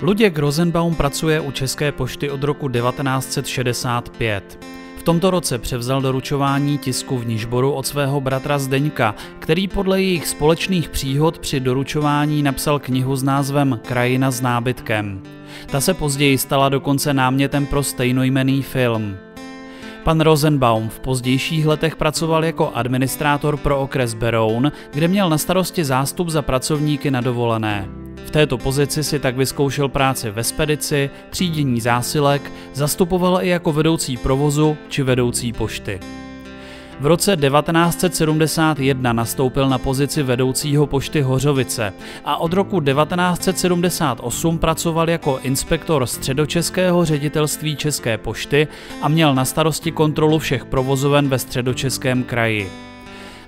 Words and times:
Luděk 0.00 0.38
Rosenbaum 0.38 0.94
pracuje 0.94 1.40
u 1.40 1.50
České 1.50 1.92
pošty 1.92 2.30
od 2.30 2.44
roku 2.44 2.68
1965. 2.68 4.64
V 4.98 5.02
tomto 5.02 5.30
roce 5.30 5.58
převzal 5.58 6.00
doručování 6.00 6.78
tisku 6.78 7.18
v 7.18 7.26
Nižboru 7.26 7.72
od 7.72 7.86
svého 7.86 8.20
bratra 8.20 8.58
Zdeňka, 8.58 9.14
který 9.38 9.68
podle 9.68 10.02
jejich 10.02 10.28
společných 10.28 10.88
příhod 10.88 11.38
při 11.38 11.60
doručování 11.60 12.42
napsal 12.42 12.78
knihu 12.78 13.16
s 13.16 13.22
názvem 13.22 13.80
Krajina 13.86 14.30
s 14.30 14.40
nábytkem. 14.40 15.22
Ta 15.66 15.80
se 15.80 15.94
později 15.94 16.38
stala 16.38 16.68
dokonce 16.68 17.14
námětem 17.14 17.66
pro 17.66 17.82
stejnojmený 17.82 18.62
film. 18.62 19.16
Pan 20.02 20.20
Rosenbaum 20.20 20.88
v 20.88 21.00
pozdějších 21.00 21.66
letech 21.66 21.96
pracoval 21.96 22.44
jako 22.44 22.72
administrátor 22.74 23.56
pro 23.56 23.80
okres 23.80 24.14
Beroun, 24.14 24.72
kde 24.92 25.08
měl 25.08 25.30
na 25.30 25.38
starosti 25.38 25.84
zástup 25.84 26.28
za 26.28 26.42
pracovníky 26.42 27.10
na 27.10 27.20
dovolené. 27.20 28.03
Této 28.34 28.58
pozici 28.58 29.04
si 29.04 29.18
tak 29.18 29.36
vyzkoušel 29.36 29.88
práci 29.88 30.30
ve 30.30 30.44
spedici, 30.44 31.10
třídění 31.30 31.80
zásilek, 31.80 32.52
zastupoval 32.72 33.38
i 33.42 33.48
jako 33.48 33.72
vedoucí 33.72 34.16
provozu 34.16 34.76
či 34.88 35.02
vedoucí 35.02 35.52
pošty. 35.52 36.00
V 37.00 37.06
roce 37.06 37.36
1971 37.36 39.12
nastoupil 39.12 39.68
na 39.68 39.78
pozici 39.78 40.22
vedoucího 40.22 40.86
pošty 40.86 41.20
Hořovice 41.20 41.92
a 42.24 42.36
od 42.36 42.52
roku 42.52 42.80
1978 42.80 44.58
pracoval 44.58 45.10
jako 45.10 45.38
inspektor 45.42 46.06
středočeského 46.06 47.04
ředitelství 47.04 47.76
České 47.76 48.18
pošty 48.18 48.68
a 49.02 49.08
měl 49.08 49.34
na 49.34 49.44
starosti 49.44 49.92
kontrolu 49.92 50.38
všech 50.38 50.64
provozoven 50.64 51.28
ve 51.28 51.38
středočeském 51.38 52.24
kraji. 52.24 52.70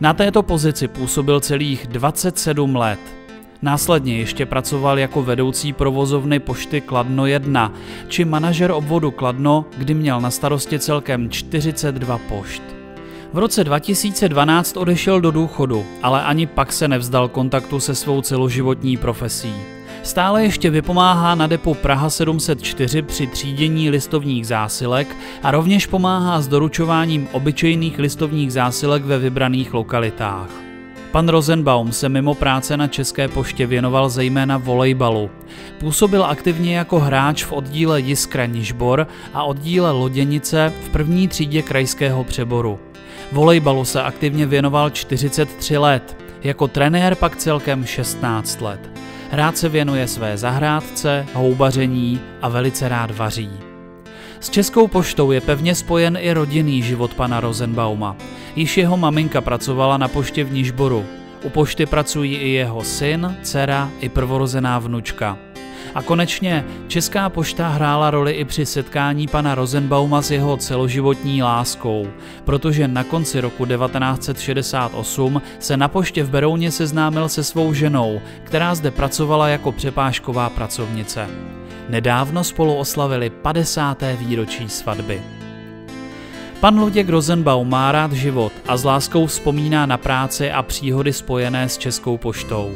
Na 0.00 0.14
této 0.14 0.42
pozici 0.42 0.88
působil 0.88 1.40
celých 1.40 1.86
27 1.86 2.76
let. 2.76 3.23
Následně 3.64 4.18
ještě 4.18 4.46
pracoval 4.46 4.98
jako 4.98 5.22
vedoucí 5.22 5.72
provozovny 5.72 6.38
pošty 6.38 6.80
Kladno 6.80 7.26
1 7.26 7.72
či 8.08 8.24
manažer 8.24 8.70
obvodu 8.70 9.10
Kladno, 9.10 9.64
kdy 9.76 9.94
měl 9.94 10.20
na 10.20 10.30
starosti 10.30 10.78
celkem 10.78 11.30
42 11.30 12.18
pošt. 12.18 12.62
V 13.32 13.38
roce 13.38 13.64
2012 13.64 14.76
odešel 14.76 15.20
do 15.20 15.30
důchodu, 15.30 15.84
ale 16.02 16.22
ani 16.22 16.46
pak 16.46 16.72
se 16.72 16.88
nevzdal 16.88 17.28
kontaktu 17.28 17.80
se 17.80 17.94
svou 17.94 18.22
celoživotní 18.22 18.96
profesí. 18.96 19.54
Stále 20.02 20.44
ještě 20.44 20.70
vypomáhá 20.70 21.34
na 21.34 21.46
depu 21.46 21.74
Praha 21.74 22.10
704 22.10 23.02
při 23.02 23.26
třídění 23.26 23.90
listovních 23.90 24.46
zásilek 24.46 25.16
a 25.42 25.50
rovněž 25.50 25.86
pomáhá 25.86 26.40
s 26.40 26.48
doručováním 26.48 27.28
obyčejných 27.32 27.98
listovních 27.98 28.52
zásilek 28.52 29.04
ve 29.04 29.18
vybraných 29.18 29.74
lokalitách. 29.74 30.63
Pan 31.14 31.28
Rosenbaum 31.28 31.92
se 31.92 32.08
mimo 32.08 32.34
práce 32.34 32.76
na 32.76 32.88
České 32.88 33.28
poště 33.28 33.66
věnoval 33.66 34.08
zejména 34.08 34.58
volejbalu. 34.58 35.30
Působil 35.78 36.24
aktivně 36.24 36.76
jako 36.76 37.00
hráč 37.00 37.44
v 37.44 37.52
oddíle 37.52 38.00
Jiskra 38.00 38.46
Nižbor 38.46 39.06
a 39.34 39.42
oddíle 39.42 39.90
Loděnice 39.90 40.72
v 40.86 40.88
první 40.88 41.28
třídě 41.28 41.62
krajského 41.62 42.24
přeboru. 42.24 42.78
Volejbalu 43.32 43.84
se 43.84 44.02
aktivně 44.02 44.46
věnoval 44.46 44.90
43 44.90 45.78
let, 45.78 46.16
jako 46.42 46.68
trenér 46.68 47.14
pak 47.14 47.36
celkem 47.36 47.86
16 47.86 48.60
let. 48.60 48.90
Rád 49.32 49.58
se 49.58 49.68
věnuje 49.68 50.08
své 50.08 50.36
zahrádce, 50.36 51.26
houbaření 51.34 52.20
a 52.42 52.48
velice 52.48 52.88
rád 52.88 53.10
vaří. 53.10 53.50
S 54.40 54.50
Českou 54.50 54.88
poštou 54.88 55.30
je 55.30 55.40
pevně 55.40 55.74
spojen 55.74 56.18
i 56.20 56.32
rodinný 56.32 56.82
život 56.82 57.14
pana 57.14 57.40
Rosenbauma. 57.40 58.16
Již 58.56 58.76
jeho 58.76 58.96
maminka 58.96 59.40
pracovala 59.40 59.96
na 59.96 60.08
poště 60.08 60.44
v 60.44 60.52
Nižboru. 60.52 61.04
U 61.42 61.50
pošty 61.50 61.86
pracují 61.86 62.34
i 62.34 62.48
jeho 62.48 62.84
syn, 62.84 63.36
dcera 63.42 63.90
i 64.00 64.08
prvorozená 64.08 64.78
vnučka. 64.78 65.38
A 65.94 66.02
konečně 66.02 66.64
Česká 66.88 67.28
pošta 67.28 67.68
hrála 67.68 68.10
roli 68.10 68.32
i 68.32 68.44
při 68.44 68.66
setkání 68.66 69.28
pana 69.28 69.54
Rosenbauma 69.54 70.22
s 70.22 70.30
jeho 70.30 70.56
celoživotní 70.56 71.42
láskou, 71.42 72.06
protože 72.44 72.88
na 72.88 73.04
konci 73.04 73.40
roku 73.40 73.66
1968 73.66 75.42
se 75.58 75.76
na 75.76 75.88
poště 75.88 76.24
v 76.24 76.30
Berouně 76.30 76.70
seznámil 76.70 77.28
se 77.28 77.44
svou 77.44 77.74
ženou, 77.74 78.20
která 78.44 78.74
zde 78.74 78.90
pracovala 78.90 79.48
jako 79.48 79.72
přepážková 79.72 80.50
pracovnice. 80.50 81.28
Nedávno 81.88 82.44
spolu 82.44 82.74
oslavili 82.74 83.30
50. 83.30 84.02
výročí 84.18 84.68
svatby. 84.68 85.22
Pan 86.64 86.80
Luděk 86.80 87.08
Rosenbaum 87.08 87.68
má 87.68 87.92
rád 87.92 88.12
život 88.12 88.52
a 88.68 88.76
s 88.76 88.84
láskou 88.84 89.26
vzpomíná 89.26 89.86
na 89.86 89.96
práci 89.96 90.50
a 90.50 90.62
příhody 90.62 91.12
spojené 91.12 91.68
s 91.68 91.78
Českou 91.78 92.18
poštou. 92.18 92.72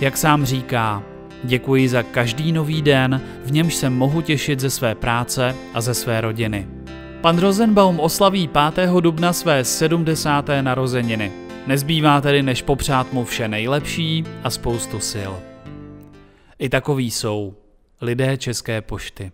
Jak 0.00 0.16
sám 0.16 0.44
říká, 0.44 1.02
Děkuji 1.44 1.88
za 1.88 2.02
každý 2.02 2.52
nový 2.52 2.82
den, 2.82 3.20
v 3.44 3.52
němž 3.52 3.74
se 3.74 3.90
mohu 3.90 4.20
těšit 4.20 4.60
ze 4.60 4.70
své 4.70 4.94
práce 4.94 5.56
a 5.74 5.80
ze 5.80 5.94
své 5.94 6.20
rodiny. 6.20 6.68
Pan 7.20 7.38
Rosenbaum 7.38 8.00
oslaví 8.00 8.50
5. 8.74 8.90
dubna 9.00 9.32
své 9.32 9.64
70. 9.64 10.50
narozeniny. 10.60 11.32
Nezbývá 11.66 12.20
tedy 12.20 12.42
než 12.42 12.62
popřát 12.62 13.12
mu 13.12 13.24
vše 13.24 13.48
nejlepší 13.48 14.24
a 14.44 14.50
spoustu 14.50 15.00
sil. 15.12 15.32
I 16.58 16.68
takový 16.68 17.10
jsou 17.10 17.54
lidé 18.00 18.36
České 18.36 18.80
pošty. 18.80 19.32